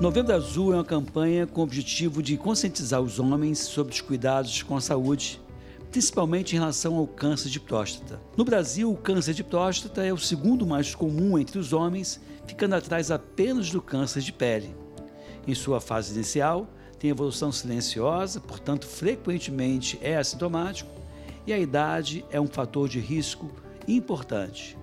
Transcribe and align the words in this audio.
Novembro 0.00 0.34
Azul 0.34 0.72
é 0.72 0.76
uma 0.76 0.84
campanha 0.84 1.46
com 1.46 1.60
o 1.60 1.64
objetivo 1.64 2.22
de 2.22 2.38
conscientizar 2.38 3.02
os 3.02 3.18
homens 3.18 3.58
sobre 3.58 3.92
os 3.92 4.00
cuidados 4.00 4.62
com 4.62 4.74
a 4.74 4.80
saúde, 4.80 5.38
principalmente 5.90 6.56
em 6.56 6.58
relação 6.58 6.96
ao 6.96 7.06
câncer 7.06 7.50
de 7.50 7.60
próstata. 7.60 8.18
No 8.34 8.42
Brasil, 8.42 8.90
o 8.90 8.96
câncer 8.96 9.34
de 9.34 9.44
próstata 9.44 10.02
é 10.02 10.10
o 10.10 10.16
segundo 10.16 10.66
mais 10.66 10.94
comum 10.94 11.38
entre 11.38 11.58
os 11.58 11.74
homens, 11.74 12.18
ficando 12.46 12.76
atrás 12.76 13.10
apenas 13.10 13.68
do 13.68 13.82
câncer 13.82 14.22
de 14.22 14.32
pele. 14.32 14.74
Em 15.46 15.54
sua 15.54 15.82
fase 15.82 16.14
inicial, 16.14 16.66
tem 16.98 17.10
evolução 17.10 17.52
silenciosa, 17.52 18.40
portanto, 18.40 18.86
frequentemente 18.86 19.98
é 20.00 20.16
assintomático, 20.16 20.90
e 21.46 21.52
a 21.52 21.58
idade 21.58 22.24
é 22.30 22.40
um 22.40 22.48
fator 22.48 22.88
de 22.88 23.00
risco 23.00 23.50
importante, 23.86 24.78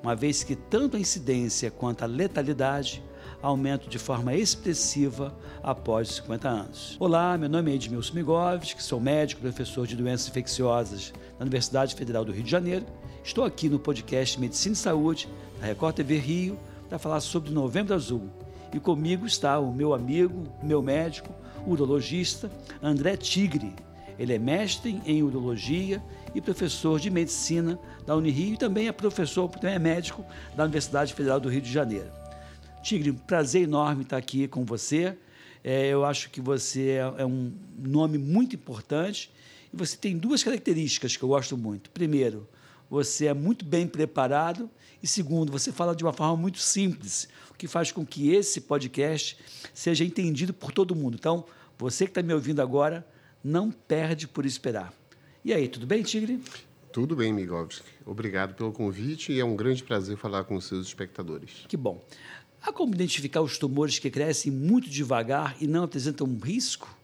uma 0.00 0.14
vez 0.14 0.44
que 0.44 0.54
tanto 0.54 0.96
a 0.96 1.00
incidência 1.00 1.72
quanto 1.72 2.04
a 2.04 2.06
letalidade 2.06 3.02
aumento 3.42 3.88
de 3.88 3.98
forma 3.98 4.34
expressiva 4.34 5.34
após 5.62 6.08
50 6.16 6.48
anos. 6.48 6.96
Olá, 7.00 7.36
meu 7.38 7.48
nome 7.48 7.70
é 7.70 7.74
Edmilson 7.74 8.14
Migovski, 8.14 8.82
sou 8.82 9.00
médico, 9.00 9.40
professor 9.40 9.86
de 9.86 9.96
doenças 9.96 10.28
infecciosas 10.28 11.12
na 11.38 11.44
Universidade 11.44 11.94
Federal 11.94 12.24
do 12.24 12.32
Rio 12.32 12.42
de 12.42 12.50
Janeiro. 12.50 12.84
Estou 13.24 13.44
aqui 13.44 13.68
no 13.68 13.78
podcast 13.78 14.38
Medicina 14.38 14.74
e 14.74 14.76
Saúde 14.76 15.28
da 15.58 15.66
Record 15.66 15.96
TV 15.96 16.18
Rio 16.18 16.58
para 16.88 16.98
falar 16.98 17.20
sobre 17.20 17.50
Novembro 17.50 17.94
Azul. 17.94 18.28
E 18.74 18.78
comigo 18.78 19.26
está 19.26 19.58
o 19.58 19.72
meu 19.72 19.94
amigo, 19.94 20.44
meu 20.62 20.82
médico, 20.82 21.34
urologista 21.66 22.50
André 22.82 23.16
Tigre. 23.16 23.74
Ele 24.18 24.34
é 24.34 24.38
mestre 24.38 25.00
em 25.06 25.22
urologia 25.22 26.02
e 26.34 26.40
professor 26.40 27.00
de 27.00 27.10
medicina 27.10 27.78
da 28.06 28.14
Unirio 28.14 28.54
e 28.54 28.58
também 28.58 28.86
é 28.86 28.92
professor, 28.92 29.48
também 29.48 29.74
é 29.74 29.78
médico 29.78 30.24
da 30.54 30.64
Universidade 30.64 31.14
Federal 31.14 31.40
do 31.40 31.48
Rio 31.48 31.62
de 31.62 31.72
Janeiro. 31.72 32.20
Tigre, 32.82 33.12
prazer 33.12 33.62
enorme 33.62 34.02
estar 34.02 34.16
aqui 34.16 34.48
com 34.48 34.64
você. 34.64 35.16
É, 35.62 35.88
eu 35.88 36.04
acho 36.04 36.30
que 36.30 36.40
você 36.40 36.92
é, 36.92 37.22
é 37.22 37.26
um 37.26 37.52
nome 37.78 38.16
muito 38.16 38.56
importante 38.56 39.30
e 39.72 39.76
você 39.76 39.96
tem 39.96 40.16
duas 40.16 40.42
características 40.42 41.16
que 41.16 41.22
eu 41.22 41.28
gosto 41.28 41.56
muito. 41.56 41.90
Primeiro, 41.90 42.48
você 42.88 43.26
é 43.26 43.34
muito 43.34 43.64
bem 43.64 43.86
preparado 43.86 44.70
e 45.02 45.06
segundo, 45.06 45.52
você 45.52 45.70
fala 45.70 45.94
de 45.94 46.02
uma 46.02 46.12
forma 46.12 46.36
muito 46.36 46.58
simples, 46.58 47.28
o 47.50 47.54
que 47.54 47.68
faz 47.68 47.92
com 47.92 48.04
que 48.04 48.32
esse 48.32 48.62
podcast 48.62 49.36
seja 49.74 50.04
entendido 50.04 50.52
por 50.52 50.72
todo 50.72 50.94
mundo. 50.94 51.16
Então, 51.18 51.44
você 51.78 52.04
que 52.04 52.10
está 52.10 52.22
me 52.22 52.32
ouvindo 52.32 52.60
agora, 52.60 53.06
não 53.44 53.70
perde 53.70 54.26
por 54.26 54.44
esperar. 54.44 54.92
E 55.44 55.52
aí, 55.52 55.68
tudo 55.68 55.86
bem, 55.86 56.02
Tigre? 56.02 56.42
Tudo 56.92 57.14
bem, 57.14 57.32
Migovski. 57.32 57.88
Obrigado 58.04 58.54
pelo 58.54 58.72
convite 58.72 59.32
e 59.32 59.38
é 59.38 59.44
um 59.44 59.54
grande 59.54 59.82
prazer 59.82 60.16
falar 60.16 60.44
com 60.44 60.56
os 60.56 60.64
seus 60.64 60.88
espectadores. 60.88 61.64
Que 61.68 61.76
bom. 61.76 62.04
Há 62.62 62.72
como 62.72 62.94
identificar 62.94 63.40
os 63.40 63.56
tumores 63.56 63.98
que 63.98 64.10
crescem 64.10 64.52
muito 64.52 64.90
devagar 64.90 65.56
e 65.60 65.66
não 65.66 65.84
apresentam 65.84 66.26
um 66.26 66.38
risco? 66.38 66.94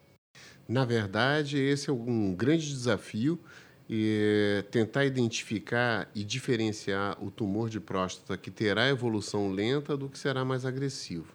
Na 0.68 0.84
verdade, 0.84 1.58
esse 1.58 1.88
é 1.88 1.92
um 1.92 2.34
grande 2.34 2.68
desafio 2.68 3.38
e 3.88 4.64
tentar 4.70 5.04
identificar 5.06 6.10
e 6.14 6.24
diferenciar 6.24 7.16
o 7.24 7.30
tumor 7.30 7.70
de 7.70 7.80
próstata 7.80 8.36
que 8.36 8.50
terá 8.50 8.88
evolução 8.88 9.50
lenta 9.50 9.96
do 9.96 10.08
que 10.08 10.18
será 10.18 10.44
mais 10.44 10.66
agressivo. 10.66 11.34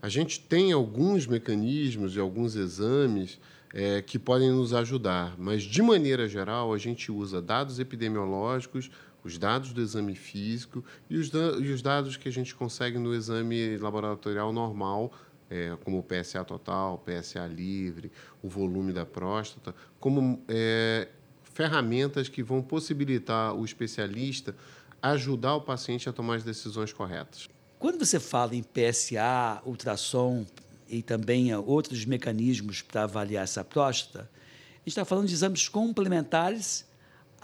A 0.00 0.08
gente 0.08 0.40
tem 0.40 0.72
alguns 0.72 1.26
mecanismos 1.26 2.16
e 2.16 2.20
alguns 2.20 2.56
exames 2.56 3.38
é, 3.74 4.00
que 4.00 4.18
podem 4.18 4.50
nos 4.50 4.72
ajudar, 4.72 5.34
mas 5.38 5.62
de 5.62 5.82
maneira 5.82 6.26
geral 6.26 6.72
a 6.72 6.78
gente 6.78 7.12
usa 7.12 7.42
dados 7.42 7.78
epidemiológicos, 7.78 8.90
os 9.24 9.38
dados 9.38 9.72
do 9.72 9.80
exame 9.80 10.14
físico 10.14 10.84
e 11.08 11.16
os, 11.16 11.30
e 11.60 11.72
os 11.72 11.82
dados 11.82 12.16
que 12.16 12.28
a 12.28 12.32
gente 12.32 12.54
consegue 12.54 12.98
no 12.98 13.14
exame 13.14 13.76
laboratorial 13.76 14.52
normal, 14.52 15.12
é, 15.48 15.76
como 15.84 15.98
o 15.98 16.02
PSA 16.02 16.44
total, 16.44 16.98
PSA 16.98 17.46
livre, 17.46 18.10
o 18.42 18.48
volume 18.48 18.92
da 18.92 19.04
próstata, 19.04 19.74
como 20.00 20.42
é, 20.48 21.08
ferramentas 21.42 22.28
que 22.28 22.42
vão 22.42 22.62
possibilitar 22.62 23.54
o 23.54 23.64
especialista 23.64 24.54
ajudar 25.02 25.56
o 25.56 25.60
paciente 25.60 26.08
a 26.08 26.12
tomar 26.12 26.36
as 26.36 26.44
decisões 26.44 26.92
corretas. 26.92 27.48
Quando 27.78 27.98
você 27.98 28.20
fala 28.20 28.54
em 28.54 28.62
PSA, 28.62 29.60
ultrassom 29.66 30.46
e 30.88 31.02
também 31.02 31.52
outros 31.54 32.04
mecanismos 32.04 32.80
para 32.80 33.02
avaliar 33.02 33.42
essa 33.42 33.64
próstata, 33.64 34.30
a 34.30 34.78
gente 34.78 34.88
está 34.88 35.04
falando 35.04 35.26
de 35.26 35.34
exames 35.34 35.68
complementares 35.68 36.86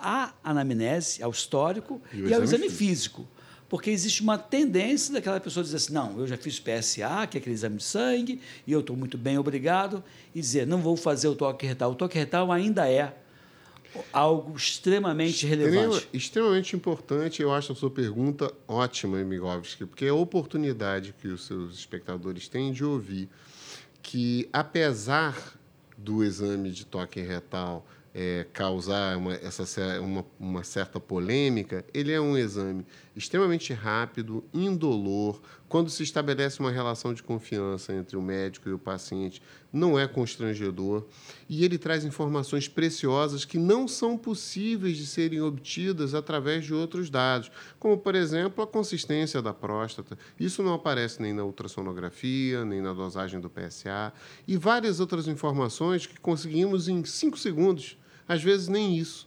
à 0.00 0.32
anamnese, 0.42 1.22
ao 1.22 1.30
histórico 1.30 2.00
e, 2.12 2.20
e 2.20 2.34
ao 2.34 2.42
exame 2.42 2.68
físico. 2.68 3.22
físico. 3.22 3.28
Porque 3.68 3.90
existe 3.90 4.22
uma 4.22 4.38
tendência 4.38 5.12
daquela 5.12 5.38
pessoa 5.38 5.62
dizer 5.62 5.76
assim: 5.76 5.92
não, 5.92 6.18
eu 6.18 6.26
já 6.26 6.38
fiz 6.38 6.58
PSA, 6.58 7.26
que 7.30 7.36
é 7.36 7.40
aquele 7.40 7.54
exame 7.54 7.76
de 7.76 7.84
sangue, 7.84 8.40
e 8.66 8.72
eu 8.72 8.80
estou 8.80 8.96
muito 8.96 9.18
bem, 9.18 9.36
obrigado, 9.36 10.02
e 10.34 10.40
dizer: 10.40 10.66
não 10.66 10.78
vou 10.80 10.96
fazer 10.96 11.28
o 11.28 11.34
toque 11.34 11.66
retal. 11.66 11.92
O 11.92 11.94
toque 11.94 12.18
retal 12.18 12.50
ainda 12.50 12.88
é 12.88 13.14
algo 14.12 14.56
extremamente 14.56 15.46
relevante. 15.46 16.08
Extremamente 16.12 16.74
importante, 16.74 17.42
eu 17.42 17.52
acho 17.52 17.72
a 17.72 17.74
sua 17.74 17.90
pergunta 17.90 18.52
ótima, 18.66 19.18
Migovski, 19.22 19.84
porque 19.84 20.06
é 20.06 20.08
a 20.08 20.14
oportunidade 20.14 21.14
que 21.20 21.28
os 21.28 21.46
seus 21.46 21.74
espectadores 21.74 22.48
têm 22.48 22.72
de 22.72 22.84
ouvir 22.84 23.28
que, 24.02 24.48
apesar 24.52 25.58
do 25.96 26.22
exame 26.22 26.70
de 26.70 26.86
toque 26.86 27.20
retal 27.20 27.86
é, 28.20 28.44
causar 28.52 29.16
uma, 29.16 29.32
essa, 29.34 30.00
uma, 30.00 30.26
uma 30.40 30.64
certa 30.64 30.98
polêmica, 30.98 31.84
ele 31.94 32.10
é 32.10 32.20
um 32.20 32.36
exame 32.36 32.84
extremamente 33.14 33.72
rápido, 33.72 34.42
indolor. 34.52 35.40
Quando 35.68 35.88
se 35.88 36.02
estabelece 36.02 36.58
uma 36.58 36.72
relação 36.72 37.14
de 37.14 37.22
confiança 37.22 37.94
entre 37.94 38.16
o 38.16 38.22
médico 38.22 38.68
e 38.68 38.72
o 38.72 38.78
paciente, 38.78 39.40
não 39.72 39.96
é 39.96 40.08
constrangedor. 40.08 41.06
E 41.48 41.64
ele 41.64 41.78
traz 41.78 42.04
informações 42.04 42.66
preciosas 42.66 43.44
que 43.44 43.56
não 43.56 43.86
são 43.86 44.18
possíveis 44.18 44.96
de 44.96 45.06
serem 45.06 45.40
obtidas 45.40 46.12
através 46.12 46.64
de 46.64 46.74
outros 46.74 47.08
dados, 47.08 47.52
como, 47.78 47.96
por 47.96 48.16
exemplo, 48.16 48.64
a 48.64 48.66
consistência 48.66 49.40
da 49.40 49.54
próstata. 49.54 50.18
Isso 50.40 50.60
não 50.60 50.74
aparece 50.74 51.22
nem 51.22 51.32
na 51.32 51.44
ultrassonografia, 51.44 52.64
nem 52.64 52.80
na 52.80 52.92
dosagem 52.92 53.38
do 53.38 53.48
PSA, 53.48 54.12
e 54.48 54.56
várias 54.56 54.98
outras 54.98 55.28
informações 55.28 56.04
que 56.04 56.18
conseguimos 56.18 56.88
em 56.88 57.04
cinco 57.04 57.38
segundos, 57.38 57.96
às 58.28 58.42
vezes 58.42 58.68
nem 58.68 58.96
isso. 58.96 59.26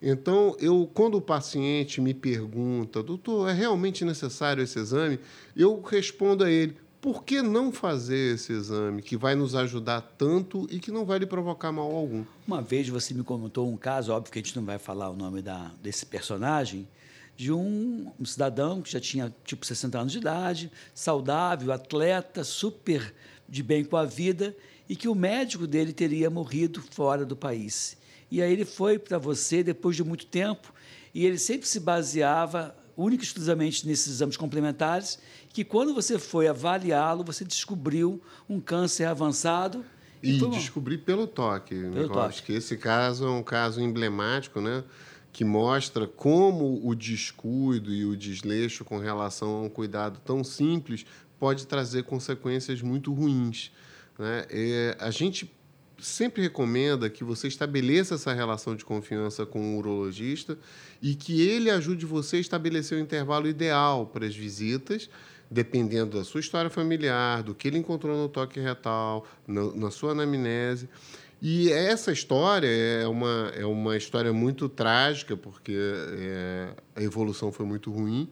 Então, 0.00 0.56
eu, 0.60 0.88
quando 0.94 1.16
o 1.16 1.20
paciente 1.20 2.00
me 2.00 2.14
pergunta, 2.14 3.02
doutor, 3.02 3.48
é 3.48 3.52
realmente 3.52 4.04
necessário 4.04 4.62
esse 4.62 4.78
exame? 4.78 5.18
Eu 5.56 5.82
respondo 5.82 6.44
a 6.44 6.50
ele, 6.50 6.76
por 7.00 7.24
que 7.24 7.42
não 7.42 7.72
fazer 7.72 8.34
esse 8.34 8.52
exame 8.52 9.02
que 9.02 9.16
vai 9.16 9.34
nos 9.34 9.54
ajudar 9.54 10.00
tanto 10.00 10.66
e 10.70 10.78
que 10.78 10.90
não 10.90 11.04
vai 11.04 11.18
lhe 11.18 11.26
provocar 11.26 11.72
mal 11.72 11.94
algum? 11.94 12.24
Uma 12.46 12.62
vez 12.62 12.88
você 12.88 13.12
me 13.12 13.24
comentou 13.24 13.68
um 13.68 13.76
caso, 13.76 14.12
óbvio 14.12 14.32
que 14.32 14.38
a 14.38 14.42
gente 14.42 14.56
não 14.56 14.64
vai 14.64 14.78
falar 14.78 15.10
o 15.10 15.16
nome 15.16 15.42
da, 15.42 15.72
desse 15.82 16.06
personagem, 16.06 16.88
de 17.36 17.52
um, 17.52 18.10
um, 18.18 18.24
cidadão 18.24 18.82
que 18.82 18.90
já 18.90 18.98
tinha 18.98 19.34
tipo 19.44 19.64
60 19.64 19.98
anos 19.98 20.12
de 20.12 20.18
idade, 20.18 20.72
saudável, 20.92 21.72
atleta, 21.72 22.42
super 22.42 23.14
de 23.48 23.62
bem 23.62 23.84
com 23.84 23.96
a 23.96 24.04
vida, 24.04 24.56
e 24.88 24.96
que 24.96 25.08
o 25.08 25.14
médico 25.14 25.66
dele 25.66 25.92
teria 25.92 26.28
morrido 26.30 26.82
fora 26.90 27.24
do 27.24 27.36
país. 27.36 27.96
E 28.30 28.42
aí 28.42 28.52
ele 28.52 28.64
foi 28.64 28.98
para 28.98 29.18
você 29.18 29.62
depois 29.62 29.96
de 29.96 30.04
muito 30.04 30.26
tempo 30.26 30.72
e 31.14 31.24
ele 31.24 31.38
sempre 31.38 31.66
se 31.66 31.80
baseava 31.80 32.76
única 32.96 33.22
e 33.22 33.26
exclusivamente 33.26 33.86
nesses 33.86 34.14
exames 34.14 34.36
complementares, 34.36 35.18
que 35.52 35.64
quando 35.64 35.94
você 35.94 36.18
foi 36.18 36.48
avaliá-lo, 36.48 37.22
você 37.22 37.44
descobriu 37.44 38.20
um 38.48 38.60
câncer 38.60 39.04
avançado. 39.04 39.84
E, 40.20 40.36
e 40.36 40.50
descobri 40.50 40.98
pelo 40.98 41.28
toque. 41.28 41.76
Pelo 41.76 42.08
toque. 42.08 42.42
que 42.42 42.52
esse 42.52 42.76
caso 42.76 43.24
é 43.24 43.30
um 43.30 43.42
caso 43.42 43.80
emblemático, 43.80 44.60
né? 44.60 44.82
que 45.32 45.44
mostra 45.44 46.08
como 46.08 46.80
o 46.84 46.94
descuido 46.96 47.92
e 47.92 48.04
o 48.04 48.16
desleixo 48.16 48.84
com 48.84 48.98
relação 48.98 49.50
a 49.50 49.62
um 49.62 49.68
cuidado 49.68 50.18
tão 50.24 50.42
simples 50.42 51.06
pode 51.38 51.64
trazer 51.66 52.02
consequências 52.02 52.82
muito 52.82 53.12
ruins. 53.12 53.70
Né? 54.18 54.46
É, 54.50 54.96
a 54.98 55.12
gente 55.12 55.54
sempre 55.98 56.42
recomenda 56.42 57.10
que 57.10 57.24
você 57.24 57.48
estabeleça 57.48 58.14
essa 58.14 58.32
relação 58.32 58.76
de 58.76 58.84
confiança 58.84 59.44
com 59.44 59.74
o 59.74 59.78
urologista 59.78 60.56
e 61.02 61.14
que 61.14 61.42
ele 61.42 61.70
ajude 61.70 62.06
você 62.06 62.36
a 62.36 62.40
estabelecer 62.40 62.96
o 62.96 63.00
intervalo 63.00 63.48
ideal 63.48 64.06
para 64.06 64.26
as 64.26 64.34
visitas, 64.34 65.10
dependendo 65.50 66.18
da 66.18 66.24
sua 66.24 66.40
história 66.40 66.70
familiar, 66.70 67.42
do 67.42 67.54
que 67.54 67.68
ele 67.68 67.78
encontrou 67.78 68.16
no 68.16 68.28
toque 68.28 68.60
retal, 68.60 69.26
na, 69.46 69.72
na 69.74 69.90
sua 69.90 70.12
anamnese. 70.12 70.88
E 71.40 71.70
essa 71.70 72.10
história 72.10 72.68
é 72.68 73.06
uma, 73.06 73.52
é 73.54 73.64
uma 73.64 73.96
história 73.96 74.32
muito 74.32 74.68
trágica, 74.68 75.36
porque 75.36 75.76
é, 75.76 76.74
a 76.96 77.02
evolução 77.02 77.52
foi 77.52 77.64
muito 77.64 77.92
ruim. 77.92 78.28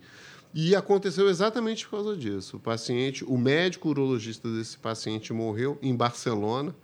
E 0.53 0.75
aconteceu 0.75 1.29
exatamente 1.29 1.85
por 1.85 2.03
causa 2.03 2.17
disso. 2.17 2.57
O 2.57 2.61
paciente, 2.61 3.25
o 3.25 3.37
médico 3.37 3.91
urologista 3.91 4.49
desse 4.51 4.79
paciente 4.79 5.33
morreu 5.33 5.79
em 5.83 5.95
Barcelona 5.95 6.75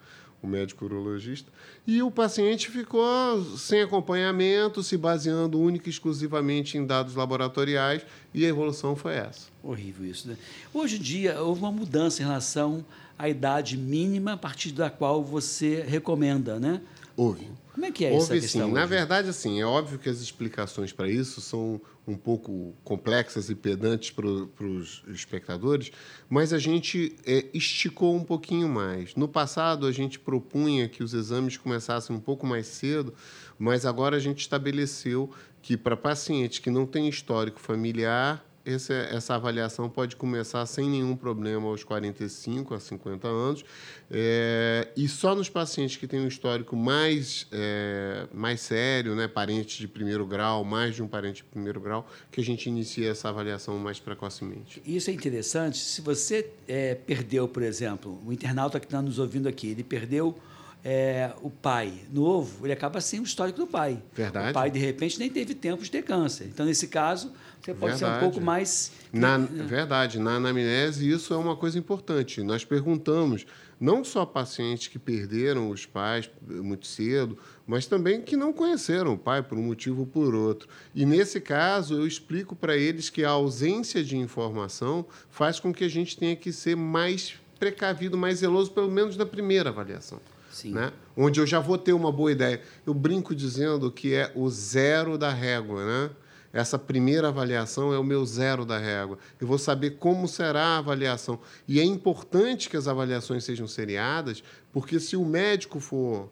o 0.43 0.47
médico 0.47 0.85
urologista, 0.85 1.51
e 1.87 2.03
o 2.03 2.11
paciente 2.11 2.69
ficou 2.69 3.45
sem 3.57 3.83
acompanhamento, 3.83 4.83
se 4.83 4.97
baseando 4.97 5.61
única 5.61 5.89
e 5.89 5.93
exclusivamente 5.93 6.77
em 6.77 6.85
dados 6.85 7.15
laboratoriais, 7.15 8.03
e 8.35 8.45
a 8.45 8.49
evolução 8.49 8.97
foi 8.97 9.15
essa. 9.15 9.47
Horrível 9.63 10.05
isso, 10.05 10.29
né? 10.29 10.37
Hoje 10.75 10.97
em 10.97 11.01
dia, 11.01 11.41
houve 11.41 11.61
uma 11.61 11.71
mudança 11.71 12.23
em 12.23 12.27
relação 12.27 12.85
a 13.19 13.29
idade 13.29 13.77
mínima 13.77 14.33
a 14.33 14.37
partir 14.37 14.73
da 14.73 14.91
qual 14.91 15.23
você 15.23 15.83
recomenda, 15.83 16.59
né? 16.59 16.81
Houve. 17.17 17.49
Como 17.73 17.87
é 17.87 17.91
que 17.91 18.05
é 18.05 18.11
Houve, 18.11 18.25
essa 18.25 18.39
questão? 18.39 18.69
sim. 18.69 18.73
Na 18.73 18.85
verdade, 18.85 19.31
assim, 19.31 19.61
é 19.61 19.65
óbvio 19.65 19.99
que 19.99 20.09
as 20.09 20.21
explicações 20.21 20.93
para 20.93 21.09
isso 21.09 21.41
são 21.41 21.81
um 22.07 22.17
pouco 22.17 22.75
complexas 22.85 23.49
e 23.49 23.55
pedantes 23.55 24.11
para 24.11 24.27
os 24.27 25.03
espectadores, 25.09 25.91
mas 26.29 26.53
a 26.53 26.59
gente 26.59 27.17
é, 27.25 27.47
esticou 27.55 28.15
um 28.15 28.25
pouquinho 28.25 28.69
mais. 28.69 29.15
No 29.15 29.27
passado, 29.27 29.87
a 29.87 29.93
gente 29.93 30.19
propunha 30.19 30.89
que 30.89 31.03
os 31.03 31.15
exames 31.15 31.57
começassem 31.57 32.15
um 32.15 32.21
pouco 32.21 32.47
mais 32.47 32.67
cedo, 32.67 33.15
mas 33.59 33.87
agora 33.87 34.17
a 34.17 34.21
gente 34.21 34.41
estabeleceu 34.41 35.31
que 35.63 35.77
para 35.77 35.97
pacientes 35.97 36.59
que 36.59 36.71
não 36.71 36.85
têm 36.85 37.09
histórico 37.09 37.61
familiar, 37.61 38.45
essa, 38.65 38.95
essa 38.95 39.35
avaliação 39.35 39.89
pode 39.89 40.17
começar 40.17 40.65
sem 40.67 40.89
nenhum 40.89 41.17
problema 41.17 41.69
aos 41.69 41.83
45 41.85 42.75
a 42.75 42.81
50 42.81 43.29
anos. 43.29 43.65
É, 44.11 44.89
e 44.97 45.09
só 45.09 45.35
nos 45.35 45.49
pacientes 45.49 45.97
que 45.97 46.07
têm 46.07 46.21
um 46.21 46.29
histórico 46.29 46.77
mais, 46.77 47.47
é, 47.51 48.27
mais 48.33 48.61
sério, 48.61 49.15
né, 49.15 49.27
parentes 49.27 49.79
de 49.79 49.89
primeiro 49.89 50.27
grau, 50.27 50.65
mais 50.65 50.95
de 50.95 51.03
um 51.03 51.09
parente 51.09 51.37
de 51.37 51.45
primeiro 51.45 51.81
grau, 51.81 52.09
que 52.31 52.41
a 52.41 52.45
gente 52.45 52.69
inicia 52.69 53.11
essa 53.11 53.29
avaliação 53.29 53.79
mais 53.79 53.99
precocemente. 53.99 54.83
Isso 54.85 55.11
é 55.11 55.13
interessante. 55.13 55.79
Se 55.79 56.01
você 56.01 56.51
é, 56.69 56.95
perdeu, 56.95 57.49
por 57.49 57.63
exemplo, 57.63 58.21
o 58.25 58.33
internauta 58.33 58.79
que 58.79 58.87
está 58.87 59.03
nos 59.03 59.19
ouvindo 59.19 59.49
aqui, 59.49 59.69
ele 59.69 59.83
perdeu 59.83 60.37
é, 60.85 61.31
o 61.43 61.51
pai 61.51 61.93
novo, 62.11 62.67
ele 62.67 62.73
acaba 62.73 63.01
sem 63.01 63.21
o 63.21 63.23
histórico 63.23 63.59
do 63.59 63.67
pai. 63.67 64.03
Verdade. 64.13 64.51
O 64.51 64.53
pai, 64.53 64.71
de 64.71 64.79
repente, 64.79 65.19
nem 65.19 65.31
teve 65.31 65.55
tempo 65.55 65.83
de 65.83 65.91
ter 65.91 66.03
câncer. 66.03 66.47
Então, 66.47 66.67
nesse 66.67 66.89
caso, 66.89 67.33
você 67.61 67.73
pode 67.73 67.97
ser 67.97 68.05
um 68.05 68.09
Verdade. 68.09 68.25
pouco 68.25 68.41
mais. 68.41 68.91
Na, 69.13 69.39
verdade, 69.39 70.19
na 70.19 70.33
anamnese 70.33 71.09
isso 71.09 71.33
é 71.33 71.37
uma 71.37 71.57
coisa 71.57 71.79
importante. 71.79 72.43
Nós 72.43 72.65
perguntamos 72.65 73.47
não 73.79 74.03
só 74.03 74.27
pacientes 74.27 74.89
que 74.89 74.99
perderam 74.99 75.71
os 75.71 75.87
pais 75.87 76.29
muito 76.49 76.87
cedo, 76.87 77.39
mas 77.67 77.87
também 77.87 78.21
que 78.21 78.37
não 78.37 78.53
conheceram 78.53 79.15
o 79.15 79.19
pai 79.19 79.43
por 79.43 79.57
um 79.59 79.63
motivo 79.63 80.01
ou 80.01 80.07
por 80.07 80.35
outro. 80.35 80.69
E 80.95 81.07
nesse 81.07 81.41
caso, 81.41 81.95
eu 81.95 82.07
explico 82.07 82.57
para 82.57 82.77
eles 82.77 83.09
que 83.09 83.25
a 83.25 83.31
ausência 83.31 84.03
de 84.03 84.17
informação 84.17 85.07
faz 85.31 85.61
com 85.61 85.73
que 85.73 85.85
a 85.85 85.89
gente 85.89 86.17
tenha 86.17 86.35
que 86.35 86.53
ser 86.53 86.77
mais 86.77 87.35
precavido, 87.59 88.19
mais 88.19 88.39
zeloso, 88.39 88.73
pelo 88.73 88.91
menos 88.91 89.17
na 89.17 89.25
primeira 89.25 89.71
avaliação. 89.71 90.21
Sim. 90.53 90.73
Né? 90.73 90.93
Onde 91.17 91.41
eu 91.41 91.47
já 91.47 91.59
vou 91.59 91.79
ter 91.79 91.93
uma 91.93 92.13
boa 92.13 92.31
ideia. 92.31 92.61
Eu 92.87 92.95
brinco 92.95 93.35
dizendo 93.35 93.91
que 93.91 94.15
é 94.15 94.31
o 94.35 94.49
zero 94.49 95.19
da 95.19 95.31
régua, 95.31 95.85
né? 95.85 96.11
Essa 96.53 96.79
primeira 96.79 97.29
avaliação 97.29 97.95
é 97.95 97.99
o 97.99 98.05
meu 98.05 98.27
zero 98.27 98.67
da 98.67 98.77
régua. 98.77 99.19
Eu 99.41 99.47
vou 99.47 99.57
saber 99.57 99.93
como 99.93 100.29
será 100.29 100.63
a 100.63 100.79
avaliação. 100.79 101.41
E 101.67 101.81
é 101.81 101.85
importante 101.85 102.69
que 102.69 102.77
as 102.77 102.87
avaliações 102.87 103.43
sejam 103.43 103.67
seriadas, 103.67 104.45
porque 104.71 105.01
se 105.01 105.17
o 105.17 105.25
médico 105.25 105.81
for, 105.81 106.31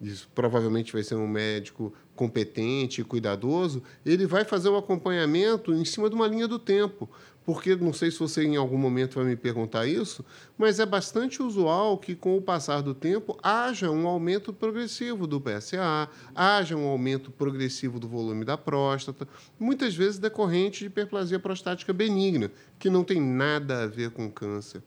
isso 0.00 0.28
provavelmente 0.34 0.92
vai 0.92 1.04
ser 1.04 1.14
um 1.14 1.28
médico 1.28 1.94
competente 2.20 3.02
cuidadoso, 3.02 3.82
ele 4.04 4.26
vai 4.26 4.44
fazer 4.44 4.68
o 4.68 4.76
acompanhamento 4.76 5.72
em 5.72 5.86
cima 5.86 6.10
de 6.10 6.14
uma 6.14 6.26
linha 6.26 6.46
do 6.46 6.58
tempo. 6.58 7.08
Porque, 7.46 7.74
não 7.74 7.94
sei 7.94 8.10
se 8.10 8.18
você 8.18 8.44
em 8.44 8.56
algum 8.56 8.76
momento 8.76 9.14
vai 9.14 9.24
me 9.24 9.36
perguntar 9.36 9.86
isso, 9.86 10.22
mas 10.58 10.78
é 10.78 10.84
bastante 10.84 11.42
usual 11.42 11.96
que, 11.96 12.14
com 12.14 12.36
o 12.36 12.42
passar 12.42 12.82
do 12.82 12.94
tempo, 12.94 13.38
haja 13.42 13.90
um 13.90 14.06
aumento 14.06 14.52
progressivo 14.52 15.26
do 15.26 15.40
PSA, 15.40 16.10
haja 16.34 16.76
um 16.76 16.86
aumento 16.86 17.30
progressivo 17.30 17.98
do 17.98 18.06
volume 18.06 18.44
da 18.44 18.58
próstata, 18.58 19.26
muitas 19.58 19.94
vezes 19.94 20.18
decorrente 20.18 20.80
de 20.80 20.86
hiperplasia 20.86 21.38
prostática 21.38 21.90
benigna, 21.90 22.52
que 22.78 22.90
não 22.90 23.02
tem 23.02 23.18
nada 23.18 23.84
a 23.84 23.86
ver 23.86 24.10
com 24.10 24.30
câncer. 24.30 24.82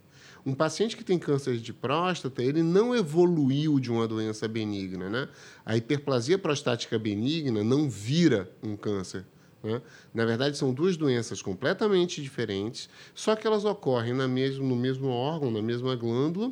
Um 0.45 0.53
paciente 0.53 0.97
que 0.97 1.05
tem 1.05 1.17
câncer 1.17 1.57
de 1.57 1.71
próstata, 1.71 2.43
ele 2.43 2.61
não 2.61 2.93
evoluiu 2.93 3.79
de 3.79 3.89
uma 3.89 4.05
doença 4.07 4.45
benigna, 4.47 5.09
né? 5.09 5.29
A 5.65 5.77
hiperplasia 5.77 6.37
prostática 6.37 6.99
benigna 6.99 7.63
não 7.63 7.89
vira 7.89 8.51
um 8.61 8.75
câncer. 8.75 9.25
Né? 9.63 9.81
Na 10.13 10.25
verdade, 10.25 10.57
são 10.57 10.73
duas 10.73 10.97
doenças 10.97 11.41
completamente 11.41 12.21
diferentes, 12.21 12.89
só 13.15 13.35
que 13.35 13.47
elas 13.47 13.63
ocorrem 13.63 14.13
na 14.13 14.27
mesmo, 14.27 14.67
no 14.67 14.75
mesmo 14.75 15.07
órgão, 15.07 15.49
na 15.49 15.61
mesma 15.61 15.95
glândula, 15.95 16.51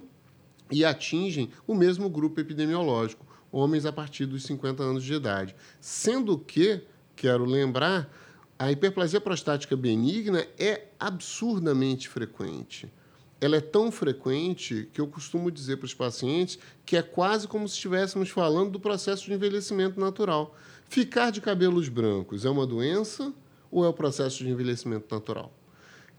e 0.71 0.85
atingem 0.85 1.49
o 1.67 1.75
mesmo 1.75 2.09
grupo 2.09 2.39
epidemiológico, 2.39 3.25
homens 3.51 3.85
a 3.85 3.91
partir 3.91 4.25
dos 4.25 4.43
50 4.43 4.81
anos 4.81 5.03
de 5.03 5.13
idade. 5.13 5.53
Sendo 5.81 6.39
que, 6.39 6.81
quero 7.13 7.43
lembrar, 7.43 8.09
a 8.57 8.71
hiperplasia 8.71 9.19
prostática 9.19 9.75
benigna 9.75 10.47
é 10.57 10.87
absurdamente 10.97 12.07
frequente. 12.07 12.89
Ela 13.41 13.57
é 13.57 13.61
tão 13.61 13.91
frequente 13.91 14.87
que 14.93 15.01
eu 15.01 15.07
costumo 15.07 15.49
dizer 15.49 15.77
para 15.77 15.85
os 15.85 15.93
pacientes 15.95 16.59
que 16.85 16.95
é 16.95 17.01
quase 17.01 17.47
como 17.47 17.67
se 17.67 17.73
estivéssemos 17.73 18.29
falando 18.29 18.71
do 18.71 18.79
processo 18.79 19.25
de 19.25 19.33
envelhecimento 19.33 19.99
natural. 19.99 20.55
Ficar 20.87 21.31
de 21.31 21.41
cabelos 21.41 21.89
brancos 21.89 22.45
é 22.45 22.49
uma 22.49 22.67
doença 22.67 23.33
ou 23.71 23.83
é 23.83 23.87
o 23.87 23.93
processo 23.93 24.43
de 24.43 24.49
envelhecimento 24.49 25.13
natural? 25.13 25.51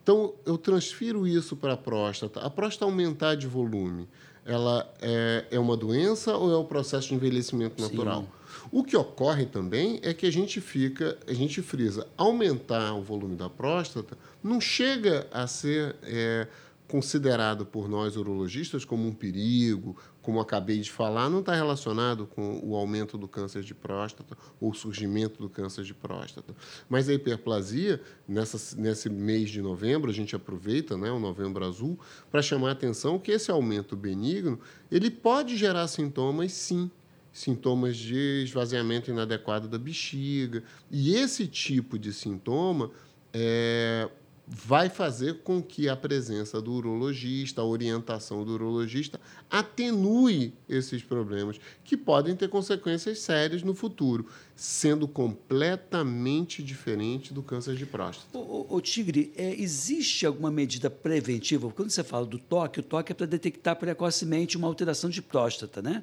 Então, 0.02 0.34
eu 0.44 0.58
transfiro 0.58 1.26
isso 1.28 1.54
para 1.54 1.74
a 1.74 1.76
próstata. 1.76 2.40
A 2.40 2.50
próstata 2.50 2.86
aumentar 2.86 3.36
de 3.36 3.46
volume, 3.46 4.08
ela 4.44 4.92
é, 5.00 5.46
é 5.52 5.58
uma 5.60 5.76
doença 5.76 6.36
ou 6.36 6.50
é 6.50 6.56
o 6.56 6.64
processo 6.64 7.08
de 7.08 7.14
envelhecimento 7.14 7.80
natural? 7.80 8.22
Sim. 8.22 8.28
O 8.72 8.82
que 8.82 8.96
ocorre 8.96 9.46
também 9.46 10.00
é 10.02 10.12
que 10.12 10.26
a 10.26 10.32
gente 10.32 10.60
fica, 10.60 11.16
a 11.26 11.32
gente 11.32 11.62
frisa, 11.62 12.06
aumentar 12.16 12.94
o 12.94 13.02
volume 13.02 13.36
da 13.36 13.48
próstata 13.48 14.18
não 14.42 14.60
chega 14.60 15.26
a 15.30 15.46
ser 15.46 15.94
é, 16.02 16.48
considerado 16.92 17.64
por 17.64 17.88
nós 17.88 18.18
urologistas 18.18 18.84
como 18.84 19.08
um 19.08 19.14
perigo, 19.14 19.96
como 20.20 20.38
acabei 20.38 20.78
de 20.78 20.90
falar, 20.90 21.30
não 21.30 21.40
está 21.40 21.54
relacionado 21.54 22.26
com 22.26 22.60
o 22.62 22.76
aumento 22.76 23.16
do 23.16 23.26
câncer 23.26 23.62
de 23.62 23.74
próstata 23.74 24.36
ou 24.60 24.74
surgimento 24.74 25.40
do 25.40 25.48
câncer 25.48 25.84
de 25.84 25.94
próstata. 25.94 26.54
Mas 26.90 27.08
a 27.08 27.14
hiperplasia, 27.14 27.98
nessa, 28.28 28.78
nesse 28.78 29.08
mês 29.08 29.48
de 29.48 29.62
novembro, 29.62 30.10
a 30.10 30.12
gente 30.12 30.36
aproveita 30.36 30.94
né, 30.98 31.10
o 31.10 31.18
novembro 31.18 31.64
azul 31.64 31.98
para 32.30 32.42
chamar 32.42 32.68
a 32.68 32.72
atenção 32.72 33.18
que 33.18 33.32
esse 33.32 33.50
aumento 33.50 33.96
benigno 33.96 34.60
ele 34.90 35.10
pode 35.10 35.56
gerar 35.56 35.88
sintomas, 35.88 36.52
sim, 36.52 36.90
sintomas 37.32 37.96
de 37.96 38.42
esvaziamento 38.44 39.10
inadequado 39.10 39.66
da 39.66 39.78
bexiga. 39.78 40.62
E 40.90 41.14
esse 41.14 41.46
tipo 41.46 41.98
de 41.98 42.12
sintoma 42.12 42.90
é, 43.32 44.10
vai 44.54 44.90
fazer 44.90 45.42
com 45.42 45.62
que 45.62 45.88
a 45.88 45.96
presença 45.96 46.60
do 46.60 46.72
urologista, 46.72 47.62
a 47.62 47.64
orientação 47.64 48.44
do 48.44 48.52
urologista, 48.52 49.18
atenue 49.50 50.52
esses 50.68 51.02
problemas, 51.02 51.58
que 51.82 51.96
podem 51.96 52.36
ter 52.36 52.48
consequências 52.50 53.20
sérias 53.20 53.62
no 53.62 53.74
futuro, 53.74 54.26
sendo 54.54 55.08
completamente 55.08 56.62
diferente 56.62 57.32
do 57.32 57.42
câncer 57.42 57.74
de 57.76 57.86
próstata. 57.86 58.38
Ô, 58.38 58.78
Tigre, 58.82 59.32
é, 59.36 59.58
existe 59.58 60.26
alguma 60.26 60.50
medida 60.50 60.90
preventiva? 60.90 61.70
Quando 61.70 61.90
você 61.90 62.04
fala 62.04 62.26
do 62.26 62.38
toque, 62.38 62.80
o 62.80 62.82
toque 62.82 63.12
é 63.12 63.14
para 63.14 63.26
detectar 63.26 63.76
precocemente 63.76 64.58
uma 64.58 64.68
alteração 64.68 65.08
de 65.08 65.22
próstata, 65.22 65.80
né? 65.80 66.02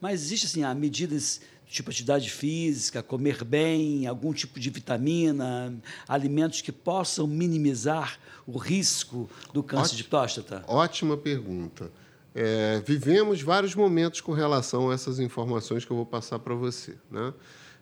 Mas 0.00 0.22
existe 0.22 0.46
assim, 0.46 0.74
medidas 0.78 1.40
tipo 1.66 1.90
atividade 1.90 2.30
física, 2.30 3.02
comer 3.02 3.44
bem, 3.44 4.06
algum 4.06 4.32
tipo 4.32 4.58
de 4.60 4.70
vitamina, 4.70 5.74
alimentos 6.08 6.60
que 6.60 6.72
possam 6.72 7.26
minimizar 7.26 8.18
o 8.46 8.56
risco 8.56 9.28
do 9.52 9.62
câncer 9.62 9.82
Ótimo. 9.84 9.96
de 9.96 10.04
próstata? 10.04 10.64
Ótima 10.66 11.16
pergunta. 11.16 11.90
É, 12.34 12.82
vivemos 12.86 13.40
vários 13.40 13.74
momentos 13.74 14.20
com 14.20 14.32
relação 14.32 14.90
a 14.90 14.94
essas 14.94 15.18
informações 15.18 15.84
que 15.84 15.90
eu 15.90 15.96
vou 15.96 16.06
passar 16.06 16.38
para 16.38 16.54
você. 16.54 16.94
Né? 17.10 17.32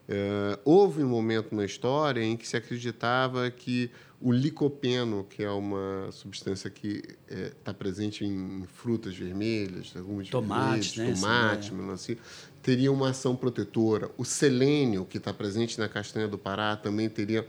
É, 0.09 0.59
houve 0.65 1.03
um 1.03 1.09
momento 1.09 1.55
na 1.55 1.65
história 1.65 2.23
em 2.23 2.37
que 2.37 2.47
se 2.47 2.57
acreditava 2.57 3.51
que 3.51 3.91
o 4.21 4.33
licopeno, 4.33 5.25
que 5.25 5.43
é 5.43 5.51
uma 5.51 6.11
substância 6.11 6.71
que 6.71 7.03
está 7.29 7.75
presente 7.75 8.25
em 8.25 8.65
frutas 8.67 9.15
vermelhas, 9.15 9.93
algumas 9.97 10.29
Tomate, 10.29 10.97
vermelhas, 10.97 11.21
né? 11.23 11.29
tomate, 11.29 11.71
é. 11.71 11.75
melancia, 11.75 12.19
teria 12.63 12.91
uma 12.91 13.11
ação 13.11 13.37
protetora. 13.37 14.11
O 14.17 14.25
selênio, 14.25 15.05
que 15.05 15.19
está 15.19 15.33
presente 15.33 15.79
na 15.79 15.89
castanha 15.89 16.27
do 16.27 16.39
Pará, 16.39 16.77
também 16.77 17.09
teria 17.09 17.47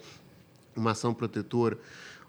uma 0.75 0.91
ação 0.91 1.13
protetora. 1.13 1.77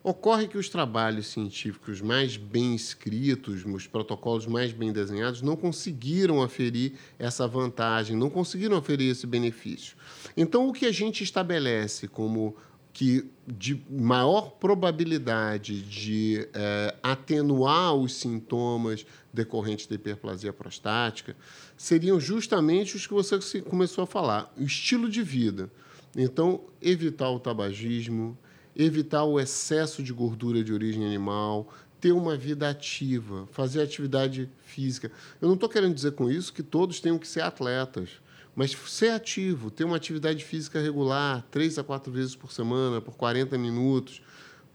Ocorre 0.08 0.46
que 0.46 0.56
os 0.56 0.68
trabalhos 0.68 1.26
científicos 1.26 2.00
mais 2.00 2.36
bem 2.36 2.76
escritos, 2.76 3.64
os 3.66 3.88
protocolos 3.88 4.46
mais 4.46 4.70
bem 4.70 4.92
desenhados, 4.92 5.42
não 5.42 5.56
conseguiram 5.56 6.40
aferir 6.40 6.92
essa 7.18 7.44
vantagem, 7.48 8.16
não 8.16 8.30
conseguiram 8.30 8.76
aferir 8.76 9.10
esse 9.10 9.26
benefício. 9.26 9.96
Então, 10.36 10.68
o 10.68 10.72
que 10.72 10.86
a 10.86 10.92
gente 10.92 11.25
estabelece 11.25 12.06
como 12.06 12.54
que 12.92 13.28
de 13.48 13.82
maior 13.90 14.52
probabilidade 14.52 15.82
de 15.82 16.48
eh, 16.54 16.94
atenuar 17.02 17.92
os 17.96 18.14
sintomas 18.14 19.04
decorrentes 19.32 19.88
da 19.88 19.96
hiperplasia 19.96 20.52
prostática 20.52 21.36
seriam 21.76 22.20
justamente 22.20 22.94
os 22.94 23.08
que 23.08 23.12
você 23.12 23.60
começou 23.60 24.04
a 24.04 24.06
falar, 24.06 24.54
o 24.56 24.62
estilo 24.62 25.10
de 25.10 25.25
vida. 25.25 25.68
Então, 26.16 26.60
evitar 26.80 27.28
o 27.28 27.40
tabagismo, 27.40 28.38
evitar 28.76 29.25
o 29.25 29.40
excesso 29.40 30.02
de 30.02 30.12
gordura 30.12 30.62
de 30.62 30.73
origem 30.73 31.04
animal, 31.04 31.73
ter 32.00 32.12
uma 32.12 32.37
vida 32.37 32.68
ativa, 32.68 33.49
fazer 33.52 33.83
atividade 33.83 34.50
física. 34.61 35.11
Eu 35.40 35.49
não 35.49 35.54
estou 35.54 35.68
querendo 35.68 35.95
dizer 35.95 36.12
com 36.12 36.30
isso 36.30 36.52
que 36.52 36.62
todos 36.62 37.00
tenham 37.00 37.18
que 37.18 37.26
ser 37.26 37.40
atletas, 37.40 38.11
mas 38.54 38.76
ser 38.87 39.11
ativo, 39.11 39.71
ter 39.71 39.85
uma 39.85 39.97
atividade 39.97 40.45
física 40.45 40.80
regular, 40.80 41.47
três 41.50 41.78
a 41.78 41.85
quatro 41.85 42.12
vezes 42.12 42.37
por 42.37 42.52
semana, 42.52 43.00
por 43.00 43.16
40 43.16 43.56
minutos, 43.56 44.23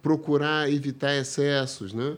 procurar 0.01 0.71
evitar 0.71 1.15
excessos, 1.15 1.93
né? 1.93 2.17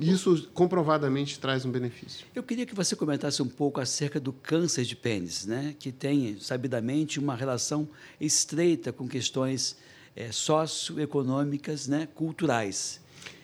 Isso 0.00 0.48
comprovadamente 0.52 1.38
traz 1.38 1.64
um 1.64 1.70
benefício. 1.70 2.26
Eu 2.34 2.42
queria 2.42 2.66
que 2.66 2.74
você 2.74 2.96
comentasse 2.96 3.40
um 3.40 3.48
pouco 3.48 3.80
acerca 3.80 4.18
do 4.18 4.32
câncer 4.32 4.84
de 4.84 4.96
pênis, 4.96 5.46
né? 5.46 5.74
que 5.78 5.92
tem, 5.92 6.36
sabidamente, 6.40 7.20
uma 7.20 7.36
relação 7.36 7.88
estreita 8.20 8.92
com 8.92 9.06
questões 9.06 9.76
é, 10.16 10.30
socioeconômicas, 10.32 11.88
né? 11.88 12.08
culturais. 12.14 13.00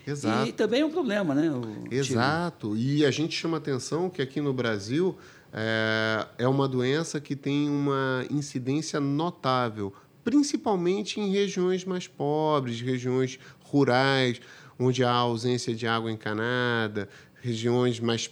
Exato. 0.06 0.48
E 0.48 0.52
também 0.52 0.80
é 0.80 0.84
um 0.84 0.90
problema, 0.90 1.34
né? 1.34 1.50
Exato. 1.90 2.76
E 2.76 3.04
a 3.04 3.10
gente 3.10 3.36
chama 3.36 3.58
atenção 3.58 4.08
que 4.08 4.22
aqui 4.22 4.40
no 4.40 4.52
Brasil 4.52 5.16
é, 5.52 6.26
é 6.38 6.48
uma 6.48 6.66
doença 6.66 7.20
que 7.20 7.36
tem 7.36 7.68
uma 7.68 8.24
incidência 8.30 8.98
notável, 8.98 9.92
principalmente 10.24 11.20
em 11.20 11.30
regiões 11.30 11.84
mais 11.84 12.06
pobres, 12.06 12.80
regiões 12.80 13.38
rurais 13.62 14.40
onde 14.80 15.04
há 15.04 15.12
ausência 15.12 15.74
de 15.74 15.86
água 15.86 16.10
encanada, 16.10 17.08
regiões 17.42 18.00
mais. 18.00 18.30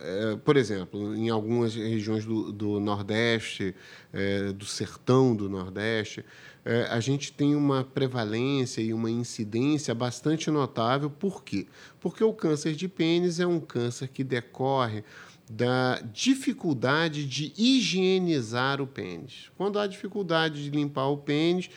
É, 0.00 0.36
por 0.36 0.56
exemplo, 0.56 1.14
em 1.14 1.30
algumas 1.30 1.74
regiões 1.74 2.24
do, 2.24 2.52
do 2.52 2.78
Nordeste, 2.78 3.74
é, 4.12 4.52
do 4.52 4.66
sertão 4.66 5.34
do 5.34 5.48
Nordeste, 5.48 6.24
é, 6.66 6.88
a 6.90 6.98
gente 6.98 7.32
tem 7.32 7.54
uma 7.54 7.84
prevalência 7.84 8.80
e 8.80 8.92
uma 8.92 9.08
incidência 9.08 9.94
bastante 9.94 10.50
notável. 10.50 11.08
Por 11.08 11.44
quê? 11.44 11.68
Porque 12.00 12.24
o 12.24 12.32
câncer 12.32 12.74
de 12.74 12.88
pênis 12.88 13.38
é 13.38 13.46
um 13.46 13.60
câncer 13.60 14.08
que 14.08 14.24
decorre 14.24 15.04
da 15.48 16.00
dificuldade 16.12 17.24
de 17.24 17.52
higienizar 17.56 18.80
o 18.80 18.86
pênis. 18.86 19.48
Quando 19.56 19.78
há 19.78 19.86
dificuldade 19.86 20.64
de 20.64 20.70
limpar 20.70 21.06
o 21.06 21.18
pênis, 21.18 21.70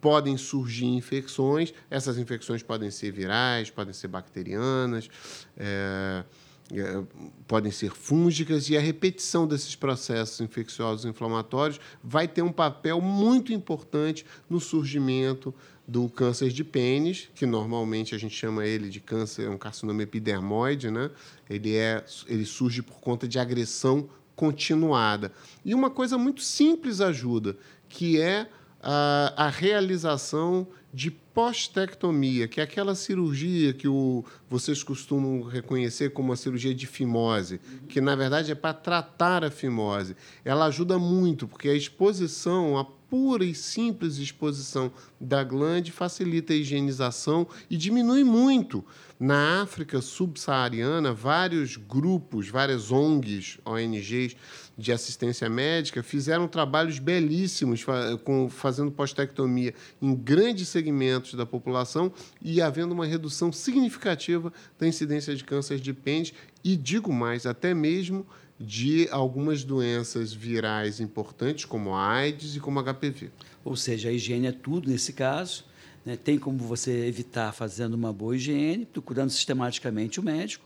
podem 0.00 0.38
surgir 0.38 0.86
infecções. 0.86 1.74
Essas 1.90 2.16
infecções 2.16 2.62
podem 2.62 2.90
ser 2.90 3.12
virais, 3.12 3.68
podem 3.68 3.92
ser 3.92 4.08
bacterianas, 4.08 5.10
é, 5.58 6.24
é, 6.70 7.02
podem 7.46 7.70
ser 7.72 7.90
fúngicas, 7.90 8.68
e 8.70 8.76
a 8.76 8.80
repetição 8.80 9.46
desses 9.46 9.74
processos 9.74 10.40
infecciosos 10.40 11.04
inflamatórios 11.04 11.80
vai 12.02 12.28
ter 12.28 12.42
um 12.42 12.52
papel 12.52 13.00
muito 13.00 13.52
importante 13.52 14.24
no 14.48 14.60
surgimento 14.60 15.54
do 15.86 16.08
câncer 16.08 16.50
de 16.50 16.62
pênis, 16.62 17.28
que 17.34 17.44
normalmente 17.44 18.14
a 18.14 18.18
gente 18.18 18.34
chama 18.34 18.64
ele 18.64 18.88
de 18.88 19.00
câncer, 19.00 19.46
é 19.46 19.50
um 19.50 19.58
carcinoma 19.58 20.02
epidermoide, 20.02 20.90
né? 20.90 21.10
Ele, 21.50 21.76
é, 21.76 22.04
ele 22.26 22.46
surge 22.46 22.82
por 22.82 23.00
conta 23.00 23.26
de 23.26 23.38
agressão 23.38 24.08
continuada. 24.34 25.32
E 25.64 25.74
uma 25.74 25.90
coisa 25.90 26.16
muito 26.16 26.40
simples 26.40 27.00
ajuda, 27.00 27.56
que 27.88 28.20
é 28.20 28.48
a, 28.82 29.34
a 29.36 29.48
realização 29.48 30.66
de 30.92 31.10
postectomia, 31.10 32.46
que 32.46 32.60
é 32.60 32.64
aquela 32.64 32.94
cirurgia 32.94 33.72
que 33.72 33.88
o, 33.88 34.24
vocês 34.48 34.82
costumam 34.82 35.42
reconhecer 35.42 36.10
como 36.10 36.32
a 36.32 36.36
cirurgia 36.36 36.74
de 36.74 36.86
fimose, 36.86 37.60
que 37.88 38.00
na 38.00 38.14
verdade 38.14 38.52
é 38.52 38.54
para 38.54 38.74
tratar 38.74 39.42
a 39.42 39.50
fimose. 39.50 40.14
Ela 40.44 40.66
ajuda 40.66 40.98
muito, 40.98 41.48
porque 41.48 41.70
a 41.70 41.74
exposição, 41.74 42.76
a 42.76 42.84
pura 42.84 43.44
e 43.44 43.54
simples 43.54 44.16
exposição 44.16 44.90
da 45.20 45.44
glande 45.44 45.92
facilita 45.92 46.54
a 46.54 46.56
higienização 46.56 47.46
e 47.68 47.76
diminui 47.76 48.24
muito. 48.24 48.82
Na 49.20 49.62
África 49.62 50.00
subsaariana, 50.00 51.12
vários 51.12 51.76
grupos, 51.76 52.48
várias 52.48 52.90
ONGs, 52.90 53.58
ONGs 53.66 54.34
de 54.76 54.92
assistência 54.92 55.48
médica 55.48 56.02
fizeram 56.02 56.48
trabalhos 56.48 56.98
belíssimos 56.98 57.84
com, 58.24 58.48
fazendo 58.48 58.90
postectomia 58.90 59.74
em 60.00 60.14
grandes 60.14 60.68
segmentos 60.68 61.34
da 61.34 61.44
população 61.44 62.12
e 62.40 62.60
havendo 62.60 62.92
uma 62.92 63.06
redução 63.06 63.52
significativa 63.52 64.52
da 64.78 64.86
incidência 64.86 65.34
de 65.34 65.44
câncer 65.44 65.78
de 65.78 65.92
pênis 65.92 66.32
e, 66.64 66.76
digo 66.76 67.12
mais, 67.12 67.46
até 67.46 67.74
mesmo 67.74 68.26
de 68.58 69.08
algumas 69.10 69.64
doenças 69.64 70.32
virais 70.32 71.00
importantes, 71.00 71.64
como 71.64 71.94
a 71.94 72.08
AIDS 72.08 72.54
e 72.54 72.60
como 72.60 72.78
a 72.78 72.94
HPV. 72.94 73.30
Ou 73.64 73.74
seja, 73.74 74.08
a 74.08 74.12
higiene 74.12 74.46
é 74.46 74.52
tudo 74.52 74.88
nesse 74.88 75.12
caso. 75.12 75.64
Né? 76.04 76.16
Tem 76.16 76.38
como 76.38 76.58
você 76.58 77.06
evitar 77.06 77.52
fazendo 77.52 77.94
uma 77.94 78.12
boa 78.12 78.36
higiene, 78.36 78.86
procurando 78.86 79.30
sistematicamente 79.30 80.20
o 80.20 80.22
médico. 80.22 80.64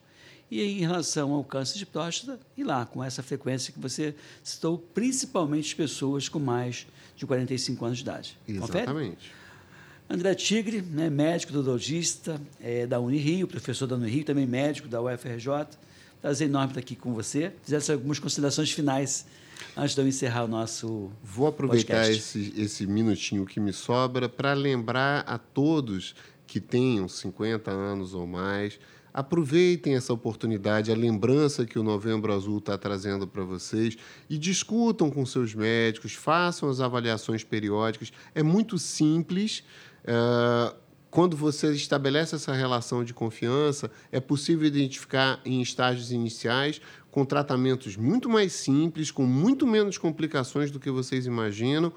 E 0.51 0.63
em 0.63 0.81
relação 0.81 1.33
ao 1.33 1.43
câncer 1.43 1.79
de 1.79 1.87
próstata, 1.87 2.39
e 2.57 2.63
lá, 2.63 2.87
com 2.87 3.03
essa 3.03 3.23
frequência 3.23 3.73
que 3.73 3.81
você 3.81 4.15
citou, 4.43 4.79
principalmente 4.95 5.75
pessoas 5.75 6.29
com 6.29 6.39
mais 6.39 6.87
de 7.17 7.27
45 7.27 7.85
anos 7.85 7.99
de 7.99 8.05
idade. 8.05 8.39
Exatamente. 8.47 8.85
Confere? 8.85 9.17
André 10.09 10.35
Tigre, 10.37 10.83
né, 10.83 11.11
médico 11.11 11.53
neurologista 11.53 12.41
é, 12.61 12.87
da 12.87 13.01
Unirio, 13.01 13.49
professor 13.49 13.89
da 13.89 13.97
Unirio, 13.97 14.25
também 14.25 14.47
médico 14.47 14.87
da 14.87 15.03
UFRJ 15.03 15.67
Prazer 16.27 16.49
enorme 16.49 16.69
estar 16.69 16.81
aqui 16.81 16.97
com 16.97 17.15
você. 17.15 17.53
Fizesse 17.63 17.93
algumas 17.93 18.19
considerações 18.19 18.73
finais 18.73 19.27
antes 19.77 19.95
de 19.95 20.01
eu 20.01 20.09
encerrar 20.09 20.43
o 20.43 20.49
nosso. 20.49 21.11
Vou 21.23 21.47
aproveitar 21.47 22.11
esse, 22.11 22.53
esse 22.57 22.85
minutinho 22.85 23.47
que 23.47 23.61
me 23.61 23.73
sobra 23.73 24.29
para 24.29 24.53
lembrar 24.53 25.21
a 25.21 25.39
todos 25.39 26.17
que 26.47 26.61
tenham 26.61 27.09
50 27.09 27.71
anos 27.71 28.13
ou 28.13 28.27
mais. 28.27 28.77
Aproveitem 29.17 29.95
essa 29.95 30.13
oportunidade, 30.13 30.93
a 30.93 30.95
lembrança 30.95 31.65
que 31.65 31.79
o 31.79 31.83
Novembro 31.83 32.35
Azul 32.35 32.59
está 32.59 32.77
trazendo 32.77 33.27
para 33.27 33.43
vocês 33.43 33.97
e 34.29 34.37
discutam 34.37 35.11
com 35.11 35.25
seus 35.25 35.55
médicos, 35.55 36.13
façam 36.13 36.69
as 36.69 36.81
avaliações 36.81 37.43
periódicas. 37.43 38.13
É 38.35 38.43
muito 38.43 38.77
simples. 38.77 39.65
Uh, 40.05 40.77
quando 41.11 41.35
você 41.35 41.73
estabelece 41.73 42.35
essa 42.35 42.53
relação 42.53 43.03
de 43.03 43.15
confiança, 43.15 43.91
é 44.13 44.21
possível 44.21 44.67
identificar 44.67 45.41
em 45.47 45.63
estágios 45.63 46.13
iniciais 46.13 46.79
com 47.11 47.25
tratamentos 47.25 47.97
muito 47.97 48.29
mais 48.29 48.53
simples, 48.53 49.11
com 49.11 49.23
muito 49.23 49.67
menos 49.67 49.97
complicações 49.97 50.71
do 50.71 50.79
que 50.79 50.91
vocês 50.91 51.25
imaginam. 51.25 51.91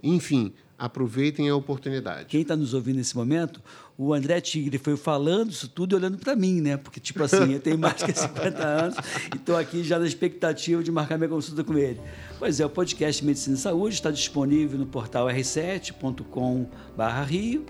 Enfim, 0.00 0.54
aproveitem 0.82 1.48
a 1.48 1.54
oportunidade. 1.54 2.24
Quem 2.24 2.42
está 2.42 2.56
nos 2.56 2.74
ouvindo 2.74 2.96
nesse 2.96 3.16
momento, 3.16 3.62
o 3.96 4.12
André 4.12 4.40
Tigre 4.40 4.78
foi 4.78 4.96
falando 4.96 5.52
isso 5.52 5.68
tudo 5.68 5.94
e 5.94 5.96
olhando 5.96 6.18
para 6.18 6.34
mim, 6.34 6.60
né? 6.60 6.76
Porque, 6.76 6.98
tipo 6.98 7.22
assim, 7.22 7.52
eu 7.52 7.60
tenho 7.60 7.78
mais 7.78 8.02
que 8.02 8.10
50 8.12 8.66
anos 8.66 8.96
e 9.32 9.36
estou 9.36 9.56
aqui 9.56 9.84
já 9.84 10.00
na 10.00 10.06
expectativa 10.06 10.82
de 10.82 10.90
marcar 10.90 11.16
minha 11.18 11.28
consulta 11.28 11.62
com 11.62 11.78
ele. 11.78 12.00
Pois 12.36 12.58
é, 12.58 12.66
o 12.66 12.68
podcast 12.68 13.24
Medicina 13.24 13.54
e 13.54 13.60
Saúde 13.60 13.94
está 13.94 14.10
disponível 14.10 14.76
no 14.76 14.86
portal 14.86 15.28
r7.com/rio 15.28 17.64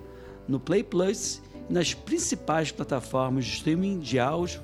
no 0.49 0.59
Play 0.59 0.83
Plus 0.83 1.43
e 1.69 1.73
nas 1.73 1.93
principais 1.93 2.73
plataformas 2.73 3.45
de 3.45 3.53
streaming 3.53 3.99
de 3.99 4.19
áudio. 4.19 4.63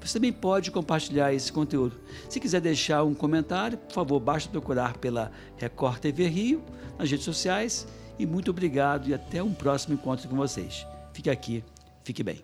Você 0.00 0.14
também 0.14 0.32
pode 0.32 0.70
compartilhar 0.70 1.32
esse 1.32 1.52
conteúdo. 1.52 1.96
Se 2.28 2.40
quiser 2.40 2.60
deixar 2.60 3.04
um 3.04 3.14
comentário, 3.14 3.76
por 3.76 3.92
favor, 3.92 4.20
basta 4.20 4.50
procurar 4.50 4.96
pela 4.96 5.30
Record 5.56 5.98
TV 5.98 6.28
Rio 6.28 6.62
nas 6.98 7.10
redes 7.10 7.24
sociais. 7.24 7.86
E 8.18 8.26
muito 8.26 8.50
obrigado 8.50 9.08
e 9.08 9.14
até 9.14 9.42
um 9.42 9.52
próximo 9.52 9.94
encontro 9.94 10.28
com 10.28 10.36
vocês. 10.36 10.86
Fique 11.12 11.30
aqui, 11.30 11.62
fique 12.02 12.22
bem. 12.22 12.40